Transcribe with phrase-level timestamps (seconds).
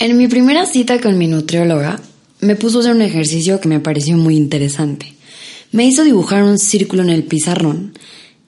[0.00, 2.00] En mi primera cita con mi nutrióloga,
[2.40, 5.12] me puso a hacer un ejercicio que me pareció muy interesante.
[5.72, 7.92] Me hizo dibujar un círculo en el pizarrón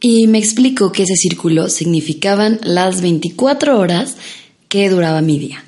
[0.00, 4.16] y me explicó que ese círculo significaban las 24 horas
[4.70, 5.62] que duraba mi día.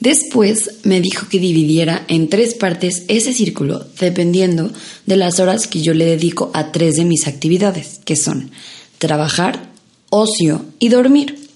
[0.00, 4.70] Después me dijo que dividiera en tres partes ese círculo dependiendo
[5.06, 8.50] de las horas que yo le dedico a tres de mis actividades, que son
[8.98, 9.70] trabajar,
[10.10, 11.48] ocio y dormir.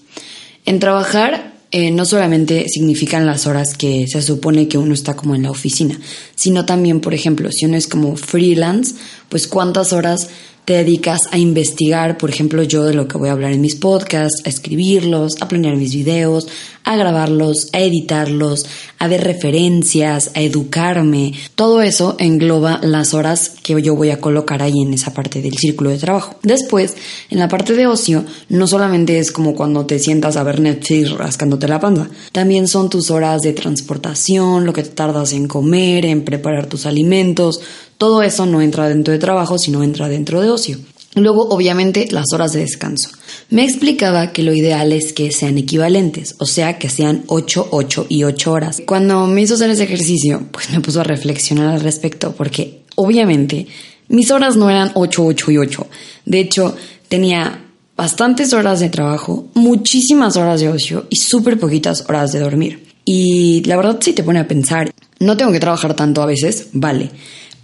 [0.65, 5.35] En trabajar eh, no solamente significan las horas que se supone que uno está como
[5.35, 5.99] en la oficina,
[6.35, 8.95] sino también, por ejemplo, si uno es como freelance,
[9.29, 10.29] pues cuántas horas
[10.67, 13.75] te dedicas a investigar, por ejemplo, yo de lo que voy a hablar en mis
[13.75, 16.47] podcasts, a escribirlos, a planear mis videos,
[16.87, 18.65] a grabarlos, a editarlos,
[18.97, 21.33] a ver referencias, a educarme.
[21.55, 25.57] Todo eso engloba las horas que yo voy a colocar ahí en esa parte del
[25.57, 26.37] círculo de trabajo.
[26.43, 26.95] Después,
[27.29, 31.11] en la parte de ocio, no solamente es como cuando te sientas a ver Netflix
[31.11, 36.05] rascándote la panda, también son tus horas de transportación, lo que te tardas en comer,
[36.05, 37.59] en preparar tus alimentos,
[37.97, 40.77] todo eso no entra dentro de trabajo, sino entra dentro de ocio.
[41.15, 43.09] Luego, obviamente, las horas de descanso.
[43.49, 48.05] Me explicaba que lo ideal es que sean equivalentes, o sea, que sean 8, 8
[48.09, 48.81] y 8 horas.
[48.85, 53.67] Cuando me hizo hacer ese ejercicio, pues me puso a reflexionar al respecto, porque obviamente
[54.09, 55.87] mis horas no eran 8, 8 y 8.
[56.25, 56.75] De hecho,
[57.07, 57.63] tenía
[57.95, 62.85] bastantes horas de trabajo, muchísimas horas de ocio y súper poquitas horas de dormir.
[63.05, 66.67] Y la verdad, si te pone a pensar, no tengo que trabajar tanto a veces,
[66.73, 67.09] vale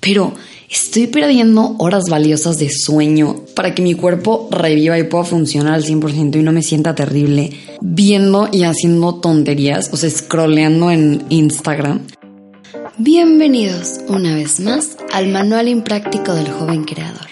[0.04, 0.34] pero
[0.70, 5.86] estoy perdiendo horas valiosas de sueño para que mi cuerpo reviva y pueda funcionar al
[5.86, 12.02] 100% y no me sienta terrible viendo y haciendo tonterías, o sea, scrolleando en Instagram.
[12.98, 17.28] Bienvenidos una vez más al Manual Impráctico del Joven Creador.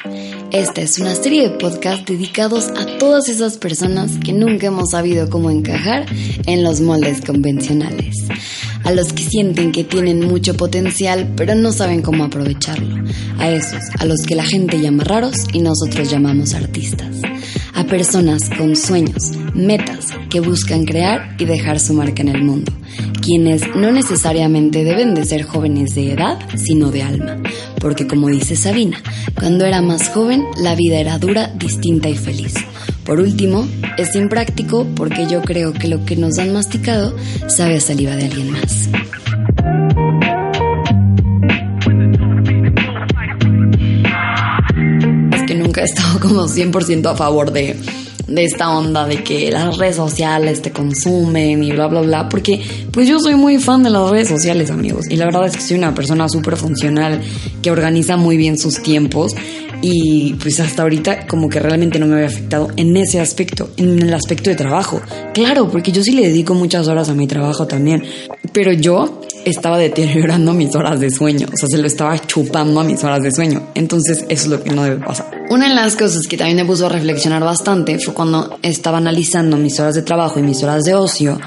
[0.51, 5.29] Esta es una serie de podcasts dedicados a todas esas personas que nunca hemos sabido
[5.29, 6.05] cómo encajar
[6.45, 8.15] en los moldes convencionales
[8.83, 13.03] a los que sienten que tienen mucho potencial pero no saben cómo aprovecharlo,
[13.37, 17.21] a esos a los que la gente llama raros y nosotros llamamos artistas,
[17.73, 22.71] a personas con sueños, metas que buscan crear y dejar su marca en el mundo,
[23.21, 27.37] quienes no necesariamente deben de ser jóvenes de edad, sino de alma,
[27.79, 29.01] porque como dice Sabina,
[29.35, 32.53] cuando era más joven la vida era dura, distinta y feliz.
[33.05, 33.67] Por último,
[33.97, 37.15] es impráctico porque yo creo que lo que nos han masticado
[37.47, 38.89] sabe a saliva de alguien más.
[45.33, 47.75] Es que nunca he estado como 100% a favor de,
[48.27, 52.61] de esta onda de que las redes sociales te consumen y bla, bla, bla, porque
[52.91, 55.61] pues yo soy muy fan de las redes sociales, amigos, y la verdad es que
[55.61, 57.21] soy una persona súper funcional
[57.63, 59.33] que organiza muy bien sus tiempos
[59.81, 64.01] y pues hasta ahorita como que realmente no me había afectado en ese aspecto, en
[64.01, 65.01] el aspecto de trabajo.
[65.33, 68.03] Claro, porque yo sí le dedico muchas horas a mi trabajo también,
[68.53, 72.83] pero yo estaba deteriorando mis horas de sueño, o sea, se lo estaba chupando a
[72.83, 73.69] mis horas de sueño.
[73.75, 75.31] Entonces, eso es lo que no debe pasar.
[75.49, 79.57] Una de las cosas que también me puso a reflexionar bastante fue cuando estaba analizando
[79.57, 81.39] mis horas de trabajo y mis horas de ocio,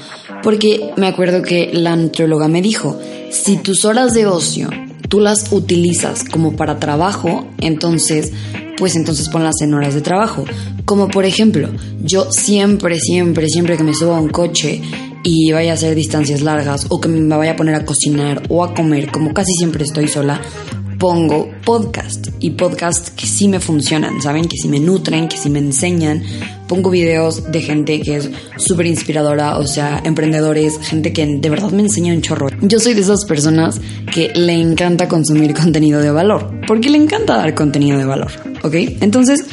[0.43, 2.99] porque me acuerdo que la nutrióloga me dijo,
[3.31, 4.69] si tus horas de ocio
[5.07, 8.31] tú las utilizas como para trabajo, entonces,
[8.77, 10.45] pues entonces ponlas en horas de trabajo.
[10.85, 11.69] Como por ejemplo,
[12.01, 14.81] yo siempre, siempre, siempre que me subo a un coche
[15.23, 18.63] y vaya a hacer distancias largas o que me vaya a poner a cocinar o
[18.63, 20.39] a comer, como casi siempre estoy sola,
[20.99, 24.47] pongo podcast y podcast que sí me funcionan, ¿saben?
[24.47, 26.23] Que sí me nutren, que sí me enseñan.
[26.67, 31.71] Pongo videos de gente que es súper inspiradora, o sea, emprendedores, gente que de verdad
[31.71, 32.47] me enseña un chorro.
[32.61, 33.79] Yo soy de esas personas
[34.13, 38.31] que le encanta consumir contenido de valor, porque le encanta dar contenido de valor,
[38.63, 38.73] ¿ok?
[39.01, 39.45] Entonces,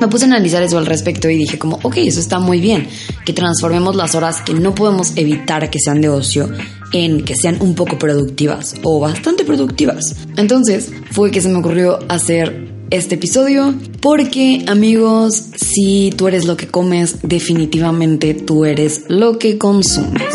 [0.00, 2.88] me puse a analizar eso al respecto y dije como, ok, eso está muy bien,
[3.26, 6.48] que transformemos las horas que no podemos evitar que sean de ocio
[6.92, 10.16] en que sean un poco productivas o bastante productivas.
[10.36, 16.56] Entonces fue que se me ocurrió hacer este episodio porque amigos, si tú eres lo
[16.56, 20.34] que comes, definitivamente tú eres lo que consumes.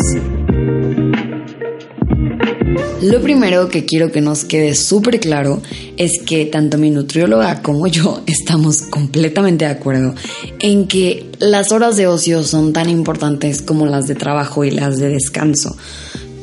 [3.02, 5.60] Lo primero que quiero que nos quede súper claro
[5.96, 10.14] es que tanto mi nutrióloga como yo estamos completamente de acuerdo
[10.58, 14.96] en que las horas de ocio son tan importantes como las de trabajo y las
[14.96, 15.76] de descanso.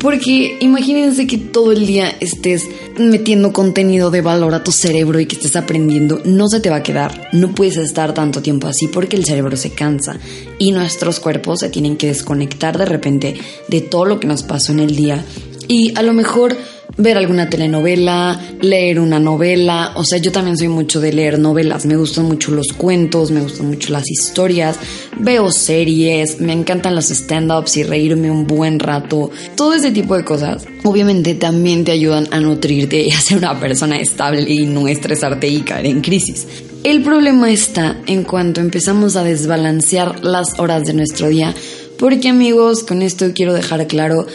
[0.04, 2.68] Porque imagínense que todo el día estés
[2.98, 6.76] metiendo contenido de valor a tu cerebro y que estés aprendiendo, no se te va
[6.76, 7.30] a quedar.
[7.32, 10.20] No puedes estar tanto tiempo así porque el cerebro se cansa
[10.60, 13.36] y nuestros cuerpos se tienen que desconectar de repente
[13.70, 15.24] de todo lo que nos pasó en el día
[15.70, 16.58] y a lo mejor
[16.98, 21.86] ver alguna telenovela, leer una novela, o sea, yo también soy mucho de leer novelas,
[21.86, 24.78] me gustan mucho los cuentos, me gustan mucho las historias,
[25.18, 30.24] veo series, me encantan los stand-ups y reírme un buen rato, todo ese tipo de
[30.24, 30.66] cosas.
[30.84, 35.48] Obviamente también te ayudan a nutrirte y a ser una persona estable y no estresarte
[35.48, 36.48] y caer en crisis.
[36.84, 41.56] El problema está en cuanto empezamos a desbalancear las horas de nuestro día
[42.04, 44.28] porque amigos, con esto quiero dejar claro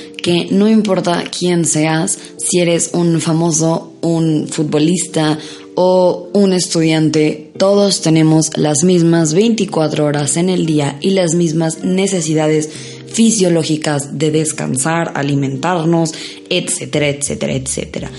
[0.50, 5.38] no importa quién seas, si eres un famoso, un futbolista
[5.74, 11.82] o un estudiante, todos tenemos las mismas 24 horas en el día y las mismas
[11.84, 12.68] necesidades
[13.06, 16.12] fisiológicas de descansar, alimentarnos,
[16.50, 18.10] etcétera, etcétera, etcétera.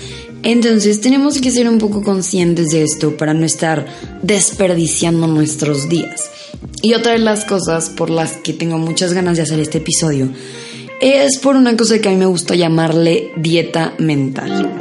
[0.42, 3.86] Entonces tenemos que ser un poco conscientes de esto para no estar
[4.22, 6.30] desperdiciando nuestros días.
[6.82, 10.30] Y otra de las cosas por las que tengo muchas ganas de hacer este episodio
[11.00, 14.76] es por una cosa que a mí me gusta llamarle dieta mental.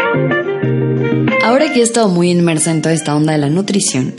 [1.44, 4.16] Ahora que he estado muy inmersa en toda esta onda de la nutrición,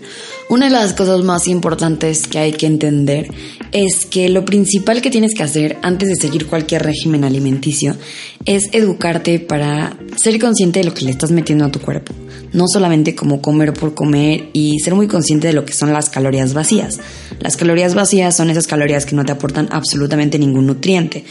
[0.48, 3.30] una de las cosas más importantes que hay que entender
[3.70, 7.96] es que lo principal que tienes que hacer antes de seguir cualquier régimen alimenticio
[8.46, 12.14] es educarte para ser consciente de lo que le estás metiendo a tu cuerpo.
[12.52, 16.10] No solamente como comer por comer y ser muy consciente de lo que son las
[16.10, 16.98] calorías vacías.
[17.38, 21.24] Las calorías vacías son esas calorías que no te aportan absolutamente ningún nutriente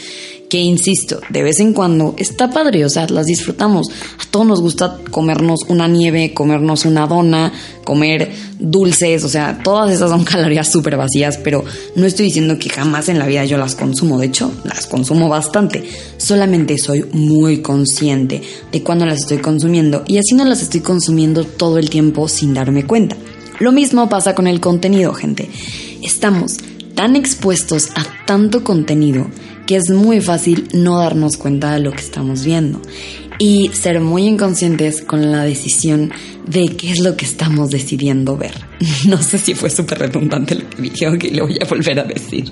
[0.50, 3.86] que insisto, de vez en cuando está padre, o sea, las disfrutamos.
[4.18, 7.52] A todos nos gusta comernos una nieve, comernos una dona,
[7.84, 11.64] comer dulces, o sea, todas esas son calorías súper vacías, pero
[11.94, 15.28] no estoy diciendo que jamás en la vida yo las consumo, de hecho, las consumo
[15.28, 15.88] bastante.
[16.16, 18.42] Solamente soy muy consciente
[18.72, 22.54] de cuándo las estoy consumiendo y así no las estoy consumiendo todo el tiempo sin
[22.54, 23.16] darme cuenta.
[23.60, 25.48] Lo mismo pasa con el contenido, gente.
[26.02, 26.56] Estamos
[26.96, 29.28] tan expuestos a tanto contenido
[29.70, 32.82] que es muy fácil no darnos cuenta de lo que estamos viendo
[33.38, 36.12] y ser muy inconscientes con la decisión
[36.44, 38.50] de qué es lo que estamos decidiendo ver.
[39.06, 42.02] No sé si fue súper redundante lo que dije, ok, lo voy a volver a
[42.02, 42.50] decir.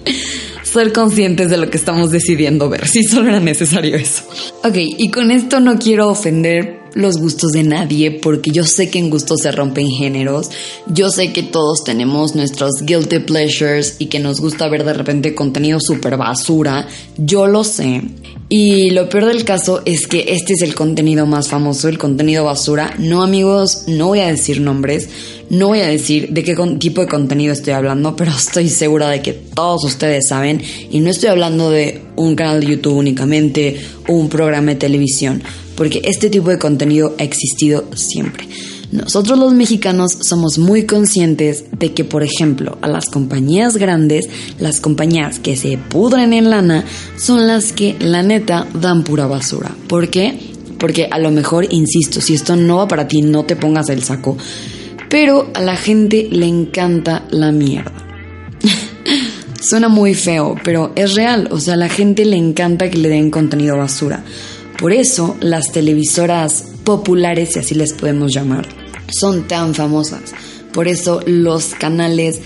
[0.62, 4.22] Ser conscientes de lo que estamos decidiendo ver, si solo era necesario eso.
[4.62, 8.98] Ok, y con esto no quiero ofender los gustos de nadie, porque yo sé que
[8.98, 10.50] en gustos se rompen géneros,
[10.86, 15.34] yo sé que todos tenemos nuestros guilty pleasures y que nos gusta ver de repente
[15.34, 16.86] contenido súper basura,
[17.16, 18.02] yo lo sé.
[18.50, 22.44] Y lo peor del caso es que este es el contenido más famoso, el contenido
[22.44, 22.94] basura.
[22.98, 25.10] No amigos, no voy a decir nombres,
[25.50, 29.20] no voy a decir de qué tipo de contenido estoy hablando, pero estoy segura de
[29.20, 30.62] que todos ustedes saben.
[30.90, 35.42] Y no estoy hablando de un canal de YouTube únicamente o un programa de televisión
[35.78, 38.48] porque este tipo de contenido ha existido siempre.
[38.90, 44.28] Nosotros los mexicanos somos muy conscientes de que, por ejemplo, a las compañías grandes,
[44.58, 46.84] las compañías que se pudren en lana,
[47.16, 49.70] son las que, la neta, dan pura basura.
[49.86, 50.36] ¿Por qué?
[50.80, 54.02] Porque a lo mejor, insisto, si esto no va para ti, no te pongas el
[54.02, 54.36] saco.
[55.08, 57.92] Pero a la gente le encanta la mierda.
[59.60, 61.48] Suena muy feo, pero es real.
[61.52, 64.24] O sea, a la gente le encanta que le den contenido basura.
[64.78, 68.68] Por eso las televisoras populares, si así les podemos llamar,
[69.08, 70.32] son tan famosas.
[70.72, 72.40] Por eso los canales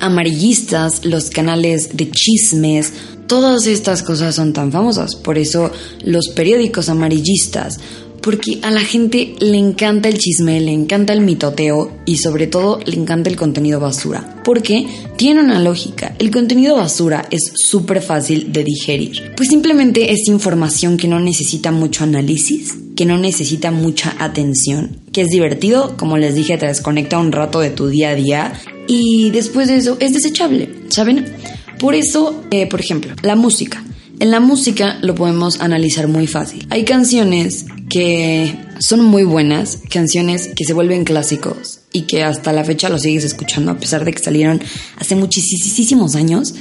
[0.00, 2.92] amarillistas, los canales de chismes,
[3.26, 5.14] todas estas cosas son tan famosas.
[5.14, 5.70] Por eso
[6.02, 7.78] los periódicos amarillistas,
[8.22, 12.80] porque a la gente le encanta el chisme, le encanta el mitoteo y sobre todo
[12.84, 14.40] le encanta el contenido basura.
[14.44, 14.86] Porque
[15.16, 19.32] tiene una lógica, el contenido basura es súper fácil de digerir.
[19.36, 25.22] Pues simplemente es información que no necesita mucho análisis, que no necesita mucha atención, que
[25.22, 28.52] es divertido, como les dije, te desconecta un rato de tu día a día
[28.86, 31.26] y después de eso es desechable, ¿saben?
[31.78, 33.84] Por eso, eh, por ejemplo, la música.
[34.20, 36.66] En la música lo podemos analizar muy fácil.
[36.70, 42.64] Hay canciones que son muy buenas, canciones que se vuelven clásicos y que hasta la
[42.64, 44.60] fecha lo sigues escuchando a pesar de que salieron
[44.96, 46.54] hace muchísimos años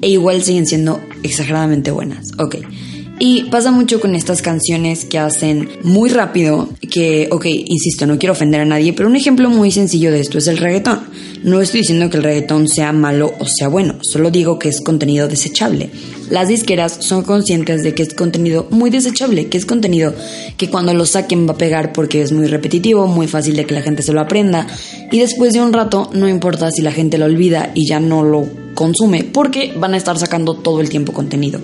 [0.00, 2.32] e igual siguen siendo exageradamente buenas.
[2.38, 2.56] Ok.
[3.18, 8.32] Y pasa mucho con estas canciones que hacen muy rápido, que, ok, insisto, no quiero
[8.32, 11.04] ofender a nadie, pero un ejemplo muy sencillo de esto es el reggaetón.
[11.44, 14.80] No estoy diciendo que el reggaetón sea malo o sea bueno, solo digo que es
[14.80, 15.90] contenido desechable.
[16.32, 20.14] Las disqueras son conscientes de que es contenido muy desechable, que es contenido
[20.56, 23.74] que cuando lo saquen va a pegar porque es muy repetitivo, muy fácil de que
[23.74, 24.66] la gente se lo aprenda
[25.10, 28.22] y después de un rato no importa si la gente lo olvida y ya no
[28.22, 31.60] lo consume porque van a estar sacando todo el tiempo contenido.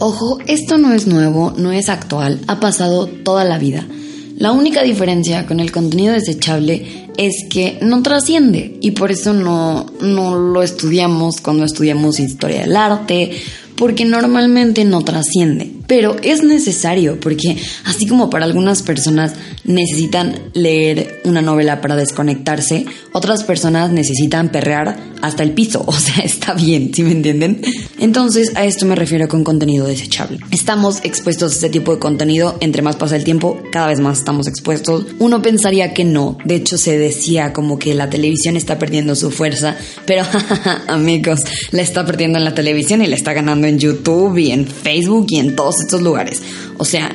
[0.00, 3.86] Ojo, esto no es nuevo, no es actual, ha pasado toda la vida.
[4.38, 9.86] La única diferencia con el contenido desechable es que no trasciende y por eso no,
[10.00, 13.30] no lo estudiamos cuando estudiamos historia del arte,
[13.80, 15.70] porque normalmente no trasciende.
[15.90, 19.32] Pero es necesario porque así como para algunas personas
[19.64, 26.22] necesitan leer una novela para desconectarse, otras personas necesitan perrear hasta el piso, o sea,
[26.22, 27.60] está bien, ¿sí me entienden?
[27.98, 30.38] Entonces a esto me refiero con contenido desechable.
[30.52, 34.18] Estamos expuestos a este tipo de contenido, entre más pasa el tiempo, cada vez más
[34.18, 35.06] estamos expuestos.
[35.18, 39.32] Uno pensaría que no, de hecho se decía como que la televisión está perdiendo su
[39.32, 40.22] fuerza, pero
[40.86, 41.40] amigos,
[41.72, 45.26] la está perdiendo en la televisión y la está ganando en YouTube y en Facebook
[45.30, 46.42] y en todos estos lugares.
[46.78, 47.14] O sea,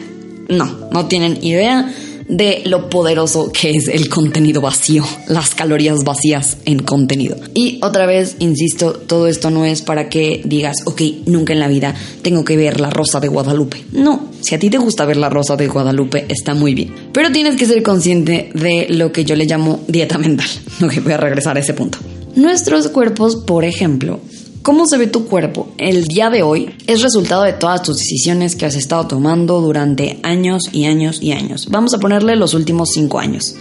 [0.50, 1.92] no, no tienen idea
[2.28, 7.38] de lo poderoso que es el contenido vacío, las calorías vacías en contenido.
[7.54, 11.68] Y otra vez, insisto, todo esto no es para que digas, ok, nunca en la
[11.68, 13.84] vida tengo que ver la Rosa de Guadalupe.
[13.92, 16.94] No, si a ti te gusta ver la Rosa de Guadalupe, está muy bien.
[17.14, 20.48] Pero tienes que ser consciente de lo que yo le llamo dieta mental.
[20.84, 22.00] Ok, voy a regresar a ese punto.
[22.36, 24.20] Nuestros cuerpos, por ejemplo,
[24.66, 28.56] cómo se ve tu cuerpo el día de hoy es resultado de todas tus decisiones
[28.56, 31.68] que has estado tomando durante años y años y años.
[31.70, 33.56] Vamos a ponerle los últimos cinco años.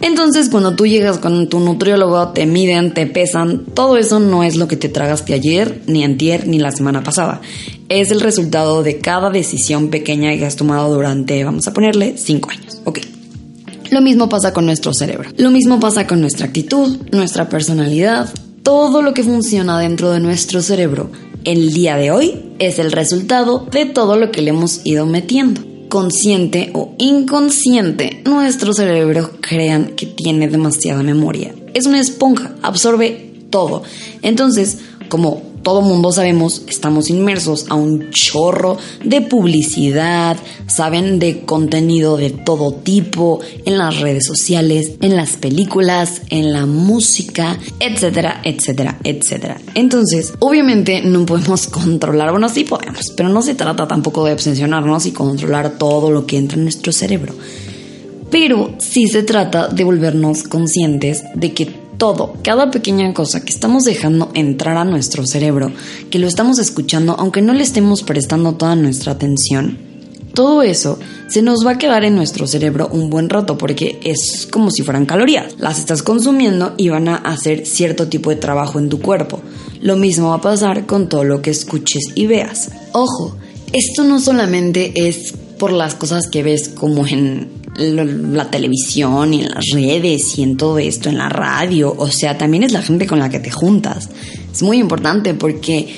[0.00, 4.56] Entonces, cuando tú llegas con tu nutriólogo, te miden, te pesan, todo eso no es
[4.56, 7.42] lo que te tragaste ayer, ni antier, ni la semana pasada.
[7.90, 12.48] Es el resultado de cada decisión pequeña que has tomado durante, vamos a ponerle, cinco
[12.50, 12.80] años.
[12.84, 13.00] Ok.
[13.90, 15.28] Lo mismo pasa con nuestro cerebro.
[15.36, 18.30] Lo mismo pasa con nuestra actitud, nuestra personalidad.
[18.62, 21.10] Todo lo que funciona dentro de nuestro cerebro
[21.44, 25.62] el día de hoy es el resultado de todo lo que le hemos ido metiendo.
[25.88, 31.52] Consciente o inconsciente, nuestro cerebro crean que tiene demasiada memoria.
[31.74, 33.82] Es una esponja, absorbe todo.
[34.22, 34.78] Entonces,
[35.08, 42.30] como todo mundo sabemos, estamos inmersos a un chorro de publicidad, saben, de contenido de
[42.30, 49.60] todo tipo, en las redes sociales, en las películas, en la música, etcétera, etcétera, etcétera.
[49.74, 55.06] Entonces, obviamente no podemos controlar, bueno, sí podemos, pero no se trata tampoco de obsesionarnos
[55.06, 57.34] y controlar todo lo que entra en nuestro cerebro.
[58.30, 63.84] Pero sí se trata de volvernos conscientes de que todo, cada pequeña cosa que estamos
[63.84, 65.70] dejando entrar a nuestro cerebro,
[66.10, 69.78] que lo estamos escuchando aunque no le estemos prestando toda nuestra atención,
[70.34, 74.48] todo eso se nos va a quedar en nuestro cerebro un buen rato porque es
[74.50, 75.54] como si fueran calorías.
[75.60, 79.40] Las estás consumiendo y van a hacer cierto tipo de trabajo en tu cuerpo.
[79.80, 82.72] Lo mismo va a pasar con todo lo que escuches y veas.
[82.94, 83.36] Ojo,
[83.72, 89.50] esto no solamente es por las cosas que ves como en la televisión y en
[89.50, 93.06] las redes y en todo esto, en la radio, o sea, también es la gente
[93.06, 94.08] con la que te juntas.
[94.52, 95.88] Es muy importante porque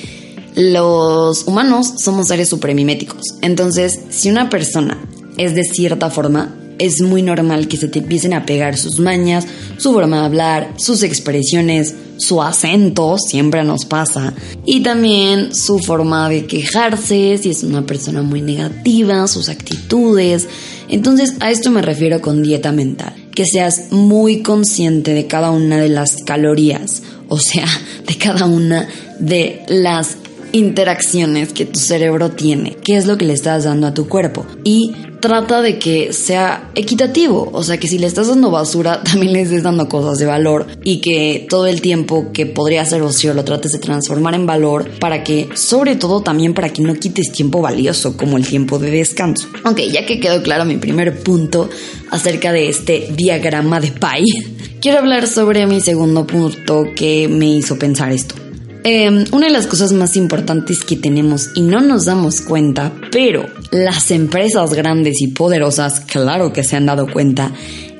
[0.55, 3.21] los humanos somos seres supremiméticos.
[3.41, 4.97] Entonces, si una persona
[5.37, 9.45] es de cierta forma, es muy normal que se te empiecen a pegar sus mañas,
[9.77, 14.33] su forma de hablar, sus expresiones, su acento, siempre nos pasa,
[14.65, 20.47] y también su forma de quejarse, si es una persona muy negativa, sus actitudes.
[20.89, 25.77] Entonces a esto me refiero con dieta mental, que seas muy consciente de cada una
[25.77, 27.67] de las calorías, o sea,
[28.07, 28.87] de cada una
[29.19, 30.17] de las
[30.55, 34.45] interacciones que tu cerebro tiene, qué es lo que le estás dando a tu cuerpo
[34.63, 39.33] y trata de que sea equitativo, o sea que si le estás dando basura también
[39.33, 43.33] le estés dando cosas de valor y que todo el tiempo que podría ser ocio
[43.33, 47.33] lo trates de transformar en valor para que, sobre todo también para que no quites
[47.33, 49.49] tiempo valioso como el tiempo de descanso.
[49.65, 51.69] Ok, ya que quedó claro mi primer punto
[52.11, 54.23] acerca de este diagrama de Pi,
[54.79, 58.44] quiero hablar sobre mi segundo punto que me hizo pensar esto.
[58.87, 63.47] Em, una de las cosas más importantes que tenemos y no nos damos cuenta, pero
[63.71, 67.51] las empresas grandes y poderosas, claro que se han dado cuenta,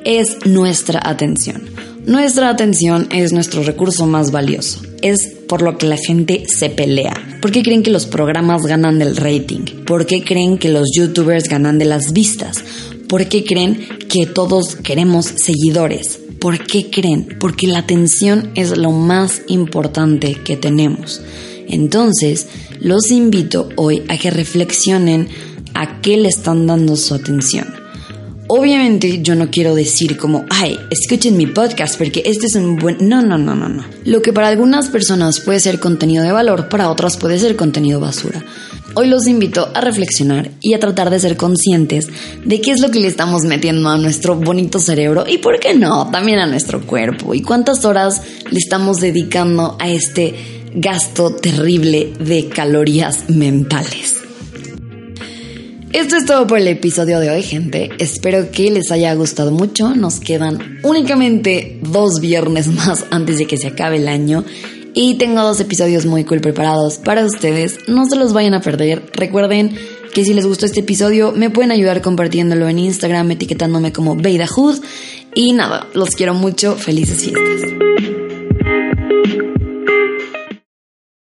[0.04, 1.64] es nuestra atención.
[2.06, 4.80] Nuestra atención es nuestro recurso más valioso.
[5.02, 7.16] Es por lo que la gente se pelea.
[7.42, 9.86] ¿Por qué creen que los programas ganan del rating?
[9.88, 12.64] ¿Por qué creen que los youtubers ganan de las vistas?
[13.10, 16.20] ¿Por qué creen que todos queremos seguidores?
[16.46, 17.38] ¿Por qué creen?
[17.40, 21.20] Porque la atención es lo más importante que tenemos.
[21.68, 22.46] Entonces,
[22.80, 25.28] los invito hoy a que reflexionen
[25.74, 27.74] a qué le están dando su atención.
[28.48, 32.98] Obviamente yo no quiero decir como, ay, escuchen mi podcast porque este es un buen...
[33.00, 33.84] No, no, no, no, no.
[34.04, 38.00] Lo que para algunas personas puede ser contenido de valor, para otras puede ser contenido
[38.00, 38.46] basura.
[38.98, 42.08] Hoy los invito a reflexionar y a tratar de ser conscientes
[42.46, 45.74] de qué es lo que le estamos metiendo a nuestro bonito cerebro y por qué
[45.74, 50.34] no, también a nuestro cuerpo y cuántas horas le estamos dedicando a este
[50.74, 54.16] gasto terrible de calorías mentales.
[55.92, 57.90] Esto es todo por el episodio de hoy, gente.
[58.00, 59.94] Espero que les haya gustado mucho.
[59.96, 64.46] Nos quedan únicamente dos viernes más antes de que se acabe el año
[64.98, 67.80] Y tengo dos episodios muy cool preparados para ustedes.
[67.90, 69.12] No se los vayan a perder.
[69.14, 69.78] Recuerden
[70.14, 74.48] que si les gustó este episodio me pueden ayudar compartiéndolo en Instagram, etiquetándome como Beida
[74.48, 74.80] Hood.
[75.34, 76.78] Y nada, los quiero mucho.
[76.78, 77.72] Felices fiestas.